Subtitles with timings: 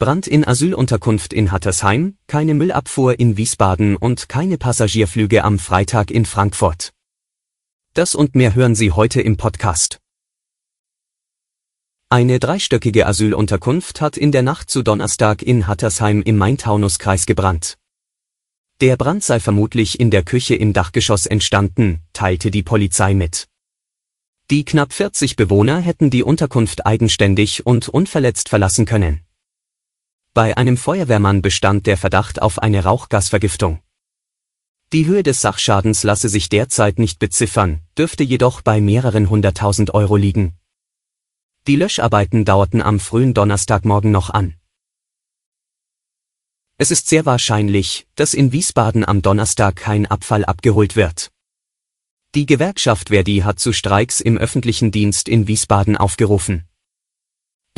[0.00, 6.24] Brand in Asylunterkunft in Hattersheim, keine Müllabfuhr in Wiesbaden und keine Passagierflüge am Freitag in
[6.24, 6.92] Frankfurt.
[7.94, 9.98] Das und mehr hören Sie heute im Podcast.
[12.10, 17.76] Eine dreistöckige Asylunterkunft hat in der Nacht zu Donnerstag in Hattersheim im Main-Taunus-Kreis gebrannt.
[18.80, 23.48] Der Brand sei vermutlich in der Küche im Dachgeschoss entstanden, teilte die Polizei mit.
[24.52, 29.24] Die knapp 40 Bewohner hätten die Unterkunft eigenständig und unverletzt verlassen können.
[30.38, 33.82] Bei einem Feuerwehrmann bestand der Verdacht auf eine Rauchgasvergiftung.
[34.92, 40.14] Die Höhe des Sachschadens lasse sich derzeit nicht beziffern, dürfte jedoch bei mehreren hunderttausend Euro
[40.14, 40.56] liegen.
[41.66, 44.54] Die Löscharbeiten dauerten am frühen Donnerstagmorgen noch an.
[46.76, 51.32] Es ist sehr wahrscheinlich, dass in Wiesbaden am Donnerstag kein Abfall abgeholt wird.
[52.36, 56.67] Die Gewerkschaft Verdi hat zu Streiks im öffentlichen Dienst in Wiesbaden aufgerufen.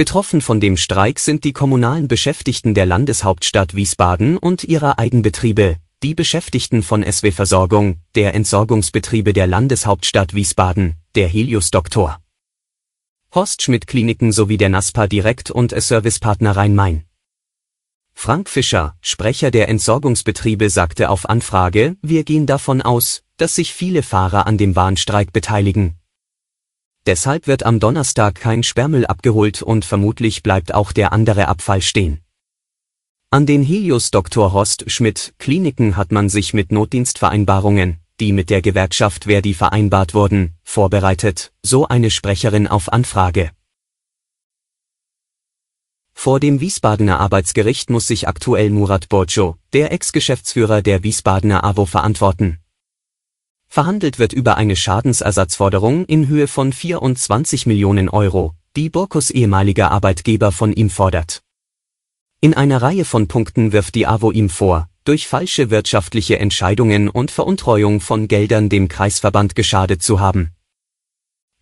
[0.00, 6.14] Betroffen von dem Streik sind die kommunalen Beschäftigten der Landeshauptstadt Wiesbaden und ihrer Eigenbetriebe, die
[6.14, 12.18] Beschäftigten von SW Versorgung, der Entsorgungsbetriebe der Landeshauptstadt Wiesbaden, der Helios Doktor.
[13.34, 17.04] Horst Schmidt Kliniken sowie der NASPA Direkt und Servicepartner Rhein-Main.
[18.14, 24.02] Frank Fischer, Sprecher der Entsorgungsbetriebe sagte auf Anfrage, wir gehen davon aus, dass sich viele
[24.02, 25.99] Fahrer an dem Warnstreik beteiligen.
[27.06, 32.20] Deshalb wird am Donnerstag kein Sperrmüll abgeholt und vermutlich bleibt auch der andere Abfall stehen.
[33.30, 34.52] An den Helios Dr.
[34.52, 40.56] Horst Schmidt Kliniken hat man sich mit Notdienstvereinbarungen, die mit der Gewerkschaft Verdi vereinbart wurden,
[40.62, 43.50] vorbereitet, so eine Sprecherin auf Anfrage.
[46.12, 52.58] Vor dem Wiesbadener Arbeitsgericht muss sich aktuell Murat Borcho, der Ex-Geschäftsführer der Wiesbadener AWO verantworten.
[53.72, 60.50] Verhandelt wird über eine Schadensersatzforderung in Höhe von 24 Millionen Euro, die Borkos ehemaliger Arbeitgeber
[60.50, 61.42] von ihm fordert.
[62.40, 67.30] In einer Reihe von Punkten wirft die AWO ihm vor, durch falsche wirtschaftliche Entscheidungen und
[67.30, 70.50] Veruntreuung von Geldern dem Kreisverband geschadet zu haben.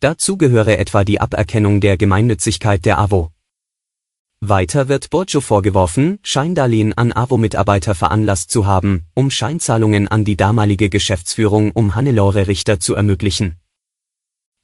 [0.00, 3.32] Dazu gehöre etwa die Aberkennung der Gemeinnützigkeit der AWO.
[4.40, 10.88] Weiter wird Borgio vorgeworfen, Scheindarlehen an AWO-Mitarbeiter veranlasst zu haben, um Scheinzahlungen an die damalige
[10.90, 13.56] Geschäftsführung um Hannelore Richter zu ermöglichen.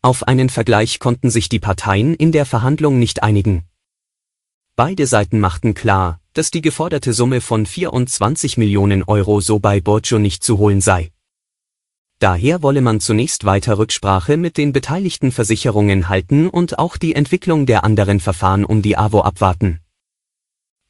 [0.00, 3.64] Auf einen Vergleich konnten sich die Parteien in der Verhandlung nicht einigen.
[4.76, 10.20] Beide Seiten machten klar, dass die geforderte Summe von 24 Millionen Euro so bei Borgio
[10.20, 11.13] nicht zu holen sei.
[12.24, 17.66] Daher wolle man zunächst weiter Rücksprache mit den beteiligten Versicherungen halten und auch die Entwicklung
[17.66, 19.80] der anderen Verfahren um die AWO abwarten.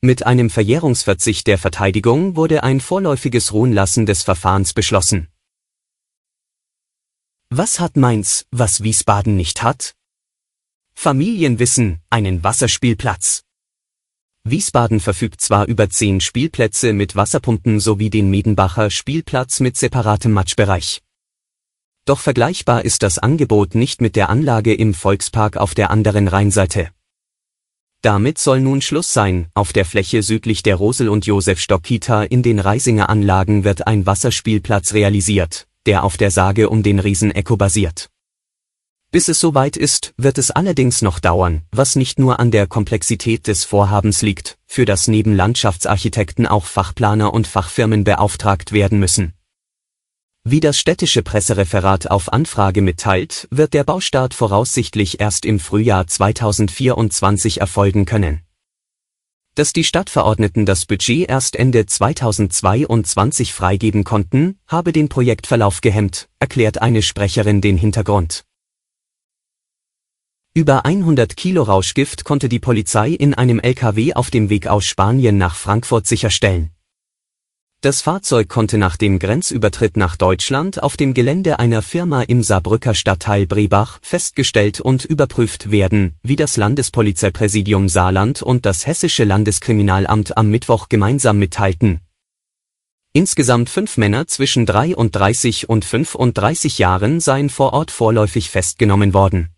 [0.00, 5.26] Mit einem Verjährungsverzicht der Verteidigung wurde ein vorläufiges Ruhenlassen des Verfahrens beschlossen.
[7.50, 9.96] Was hat Mainz, was Wiesbaden nicht hat?
[10.94, 13.42] Familienwissen, einen Wasserspielplatz.
[14.44, 21.00] Wiesbaden verfügt zwar über zehn Spielplätze mit Wasserpumpen sowie den Medenbacher Spielplatz mit separatem Matschbereich.
[22.06, 26.90] Doch vergleichbar ist das Angebot nicht mit der Anlage im Volkspark auf der anderen Rheinseite.
[28.02, 32.58] Damit soll nun Schluss sein, auf der Fläche südlich der Rosel- und Josef-Stock-Kita in den
[32.58, 38.10] Reisinger Anlagen wird ein Wasserspielplatz realisiert, der auf der Sage um den Riesen Echo basiert.
[39.10, 43.46] Bis es soweit ist, wird es allerdings noch dauern, was nicht nur an der Komplexität
[43.46, 49.32] des Vorhabens liegt, für das neben Landschaftsarchitekten auch Fachplaner und Fachfirmen beauftragt werden müssen.
[50.46, 57.62] Wie das städtische Pressereferat auf Anfrage mitteilt, wird der Baustart voraussichtlich erst im Frühjahr 2024
[57.62, 58.42] erfolgen können.
[59.54, 66.82] Dass die Stadtverordneten das Budget erst Ende 2022 freigeben konnten, habe den Projektverlauf gehemmt, erklärt
[66.82, 68.44] eine Sprecherin den Hintergrund.
[70.52, 75.38] Über 100 Kilo Rauschgift konnte die Polizei in einem LKW auf dem Weg aus Spanien
[75.38, 76.73] nach Frankfurt sicherstellen.
[77.84, 82.94] Das Fahrzeug konnte nach dem Grenzübertritt nach Deutschland auf dem Gelände einer Firma im Saarbrücker
[82.94, 90.48] Stadtteil Brebach festgestellt und überprüft werden, wie das Landespolizeipräsidium Saarland und das Hessische Landeskriminalamt am
[90.48, 92.00] Mittwoch gemeinsam mitteilten.
[93.12, 99.50] Insgesamt fünf Männer zwischen 33 und 35 Jahren seien vor Ort vorläufig festgenommen worden.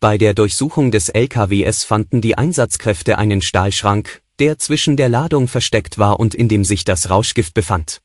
[0.00, 5.98] Bei der Durchsuchung des LKWs fanden die Einsatzkräfte einen Stahlschrank, der zwischen der Ladung versteckt
[5.98, 8.00] war und in dem sich das Rauschgift befand.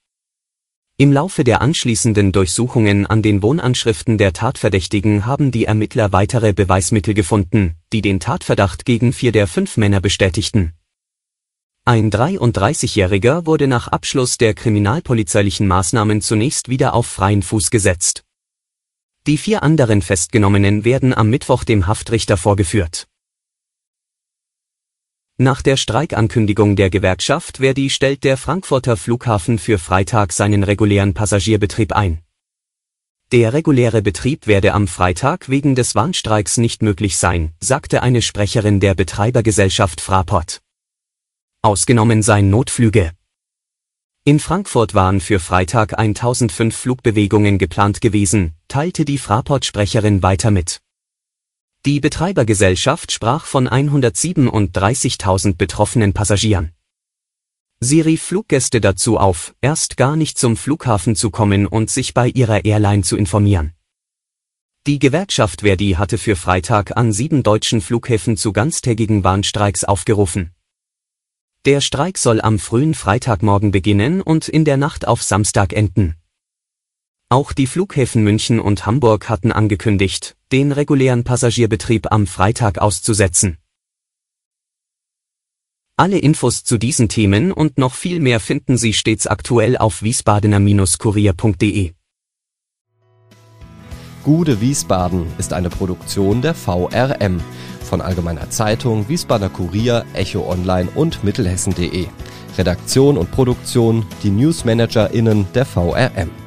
[0.95, 7.16] Im Laufe der anschließenden Durchsuchungen an den Wohnanschriften der Tatverdächtigen haben die Ermittler weitere Beweismittel
[7.16, 10.74] gefunden, die den Tatverdacht gegen vier der fünf Männer bestätigten.
[11.86, 18.24] Ein 33-Jähriger wurde nach Abschluss der kriminalpolizeilichen Maßnahmen zunächst wieder auf freien Fuß gesetzt.
[19.25, 23.07] Die vier anderen Festgenommenen werden am Mittwoch dem Haftrichter vorgeführt.
[25.39, 31.94] Nach der Streikankündigung der Gewerkschaft Verdi stellt der Frankfurter Flughafen für Freitag seinen regulären Passagierbetrieb
[31.94, 32.24] ein.
[33.31, 38.80] Der reguläre Betrieb werde am Freitag wegen des Warnstreiks nicht möglich sein, sagte eine Sprecherin
[38.80, 40.63] der Betreibergesellschaft Fraport.
[41.62, 43.12] Ausgenommen seien Notflüge.
[44.24, 50.81] In Frankfurt waren für Freitag 1005 Flugbewegungen geplant gewesen, teilte die Fraport-Sprecherin weiter mit.
[51.85, 56.74] Die Betreibergesellschaft sprach von 137.000 betroffenen Passagieren.
[57.79, 62.29] Sie rief Fluggäste dazu auf, erst gar nicht zum Flughafen zu kommen und sich bei
[62.29, 63.74] ihrer Airline zu informieren.
[64.88, 70.53] Die Gewerkschaft Verdi hatte für Freitag an sieben deutschen Flughäfen zu ganztägigen Bahnstreiks aufgerufen.
[71.65, 76.15] Der Streik soll am frühen Freitagmorgen beginnen und in der Nacht auf Samstag enden.
[77.29, 83.57] Auch die Flughäfen München und Hamburg hatten angekündigt, den regulären Passagierbetrieb am Freitag auszusetzen.
[85.97, 91.91] Alle Infos zu diesen Themen und noch viel mehr finden Sie stets aktuell auf wiesbadener-kurier.de.
[94.24, 97.41] Gude Wiesbaden ist eine Produktion der VRM
[97.83, 102.07] von Allgemeiner Zeitung, Wiesbadener Kurier, Echo Online und Mittelhessen.de.
[102.57, 106.47] Redaktion und Produktion die NewsmanagerInnen der VRM.